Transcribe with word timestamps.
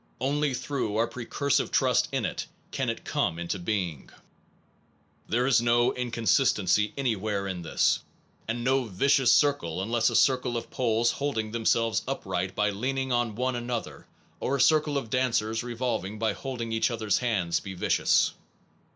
Only 0.19 0.55
through 0.55 0.97
our 0.97 1.05
pre 1.05 1.27
cursive 1.27 1.69
trust 1.69 2.07
in 2.11 2.25
it 2.25 2.47
can 2.71 2.89
it 2.89 3.05
come 3.05 3.37
into 3.37 3.59
being. 3.59 4.09
There 5.29 5.45
is 5.45 5.61
no 5.61 5.93
inconsistency 5.93 6.91
anywhere 6.97 7.47
in 7.47 7.61
this, 7.61 7.99
and 8.47 8.65
230 8.65 8.65
APPENDIX 8.87 8.97
no 8.99 9.05
* 9.05 9.05
vicious 9.05 9.31
circle 9.31 9.79
unless 9.79 10.09
a 10.09 10.15
circle 10.15 10.57
of 10.57 10.71
poles 10.71 11.11
holding 11.11 11.51
themselves 11.51 12.01
upright 12.07 12.55
by 12.55 12.71
leaning 12.71 13.11
on 13.11 13.35
one 13.35 13.55
another, 13.55 14.07
or 14.39 14.55
a 14.55 14.59
circle 14.59 14.97
of 14.97 15.11
dancers 15.11 15.61
revolving 15.61 16.17
by 16.17 16.33
holding 16.33 16.71
each 16.71 16.89
other 16.89 17.05
s 17.05 17.19
hands, 17.19 17.59
be 17.59 17.75
vicious. 17.75 18.33